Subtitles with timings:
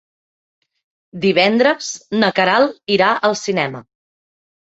[1.25, 1.89] Divendres
[2.25, 3.85] na Queralt irà al cinema.